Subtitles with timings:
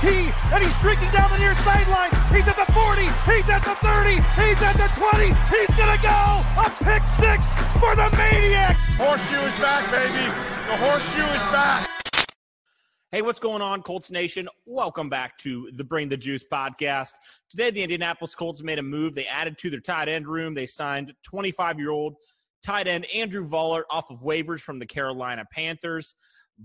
[0.00, 2.10] second and he's streaking down the near sideline.
[2.32, 3.02] He's at the 40.
[3.02, 4.10] He's at the 30.
[4.10, 5.26] He's at the 20.
[5.56, 8.76] He's gonna go a pick six for the maniac.
[8.96, 10.26] Horseshoe is back, baby.
[10.70, 11.88] The horseshoe is back.
[13.10, 14.48] Hey, what's going on, Colts Nation?
[14.66, 17.12] Welcome back to the Bring the Juice podcast.
[17.48, 19.14] Today, the Indianapolis Colts made a move.
[19.14, 20.52] They added to their tight end room.
[20.54, 22.16] They signed 25 year old
[22.62, 26.14] tight end Andrew Vollert off of waivers from the Carolina Panthers.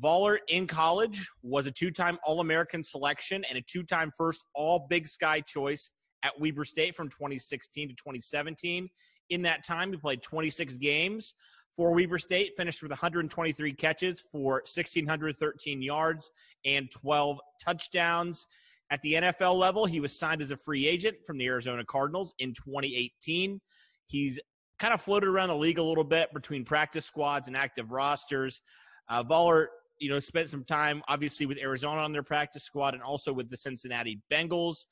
[0.02, 4.44] Vollert in college was a two time All American selection and a two time first
[4.56, 5.92] All Big Sky choice
[6.24, 8.90] at Weber State from 2016 to 2017.
[9.30, 11.34] In that time, he played 26 games
[11.76, 16.32] for Weber State, finished with 123 catches for 1,613 yards
[16.66, 18.46] and 12 touchdowns.
[18.90, 22.34] At the NFL level, he was signed as a free agent from the Arizona Cardinals
[22.40, 23.60] in 2018.
[24.06, 24.40] He's
[24.78, 28.62] kind of floated around the league a little bit between practice squads and active rosters.
[29.10, 29.68] Uh, Vollert
[30.04, 33.50] you know, spent some time obviously with Arizona on their practice squad and also with
[33.50, 34.86] the Cincinnati Bengals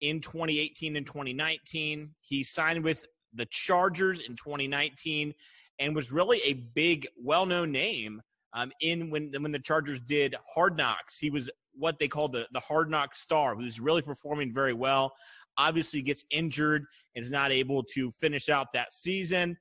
[0.00, 2.10] in 2018 and 2019.
[2.20, 5.32] He signed with the Chargers in 2019
[5.78, 8.20] and was really a big, well-known name
[8.54, 11.16] um, in when when the Chargers did Hard Knocks.
[11.16, 15.12] He was what they called the the Hard Knock star, who's really performing very well.
[15.58, 19.56] Obviously, gets injured and is not able to finish out that season.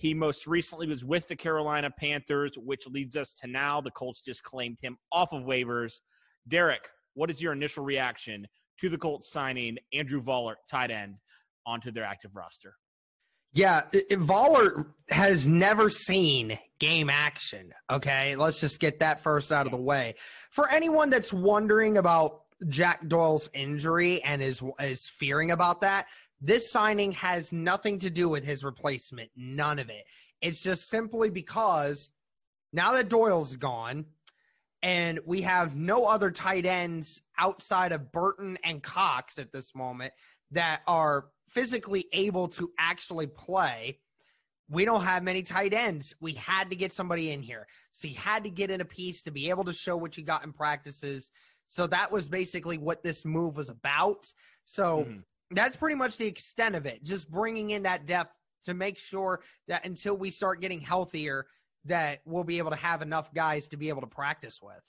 [0.00, 4.22] He most recently was with the Carolina Panthers, which leads us to now the Colts
[4.22, 6.00] just claimed him off of waivers.
[6.48, 8.46] Derek, what is your initial reaction
[8.80, 11.16] to the Colts signing Andrew Vollert, tight end,
[11.66, 12.76] onto their active roster?
[13.52, 17.70] Yeah, Vollert has never seen game action.
[17.90, 20.14] Okay, let's just get that first out of the way.
[20.48, 26.06] For anyone that's wondering about Jack Doyle's injury and is is fearing about that,
[26.40, 29.30] this signing has nothing to do with his replacement.
[29.36, 30.04] None of it.
[30.40, 32.10] It's just simply because
[32.72, 34.06] now that Doyle's gone
[34.82, 40.12] and we have no other tight ends outside of Burton and Cox at this moment
[40.52, 43.98] that are physically able to actually play.
[44.70, 46.14] We don't have many tight ends.
[46.20, 47.66] We had to get somebody in here.
[47.92, 50.24] So you had to get in a piece to be able to show what you
[50.24, 51.30] got in practices.
[51.66, 54.32] So that was basically what this move was about.
[54.64, 55.18] So mm-hmm
[55.50, 57.02] that's pretty much the extent of it.
[57.02, 61.46] Just bringing in that depth to make sure that until we start getting healthier,
[61.86, 64.80] that we'll be able to have enough guys to be able to practice with.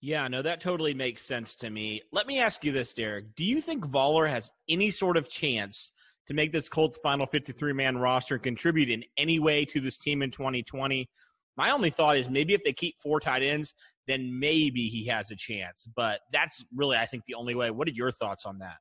[0.00, 2.02] Yeah, no, that totally makes sense to me.
[2.12, 3.34] Let me ask you this, Derek.
[3.34, 5.90] Do you think Vollert has any sort of chance
[6.28, 9.98] to make this Colts final 53 man roster and contribute in any way to this
[9.98, 11.08] team in 2020?
[11.56, 13.74] My only thought is maybe if they keep four tight ends,
[14.06, 15.88] then maybe he has a chance.
[15.96, 17.72] But that's really, I think, the only way.
[17.72, 18.76] What are your thoughts on that?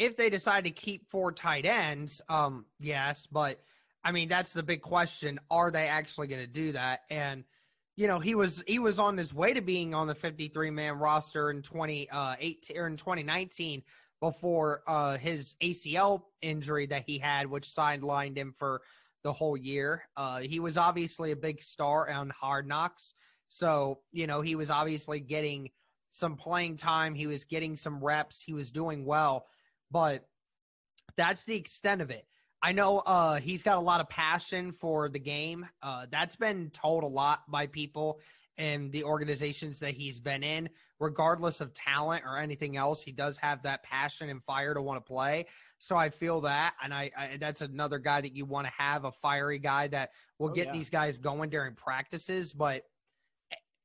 [0.00, 3.60] If they decide to keep four tight ends, um, yes, but
[4.02, 7.02] I mean that's the big question: Are they actually going to do that?
[7.10, 7.44] And
[7.96, 10.94] you know, he was he was on his way to being on the 53 man
[10.94, 13.82] roster in 2018 uh, or in 2019
[14.20, 18.80] before uh, his ACL injury that he had, which sidelined him for
[19.22, 20.04] the whole year.
[20.16, 23.12] Uh, he was obviously a big star on Hard Knocks,
[23.50, 25.70] so you know he was obviously getting
[26.08, 27.14] some playing time.
[27.14, 28.40] He was getting some reps.
[28.40, 29.44] He was doing well
[29.90, 30.26] but
[31.16, 32.26] that's the extent of it.
[32.62, 35.66] I know uh, he's got a lot of passion for the game.
[35.82, 38.20] Uh, that's been told a lot by people
[38.58, 40.68] and the organizations that he's been in,
[40.98, 43.02] regardless of talent or anything else.
[43.02, 45.46] He does have that passion and fire to want to play.
[45.78, 49.06] So I feel that, and I, I that's another guy that you want to have
[49.06, 50.72] a fiery guy that will oh, get yeah.
[50.74, 52.52] these guys going during practices.
[52.52, 52.82] But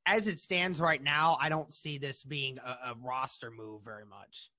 [0.05, 4.05] as it stands right now, I don't see this being a, a roster move very
[4.05, 4.49] much.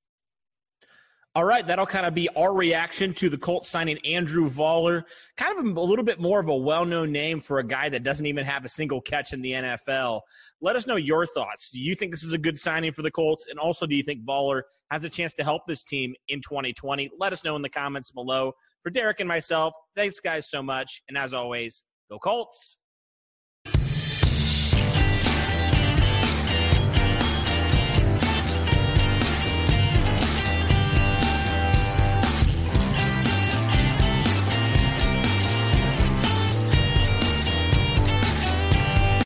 [1.37, 5.05] All right, that'll kind of be our reaction to the Colts signing Andrew Vollert.
[5.37, 8.03] Kind of a little bit more of a well known name for a guy that
[8.03, 10.23] doesn't even have a single catch in the NFL.
[10.63, 11.71] Let us know your thoughts.
[11.71, 13.49] Do you think this is a good signing for the Colts?
[13.51, 17.11] And also, do you think Vollert has a chance to help this team in 2020?
[17.19, 18.55] Let us know in the comments below.
[18.81, 21.03] For Derek and myself, thanks, guys, so much.
[21.07, 22.79] And as always, go Colts.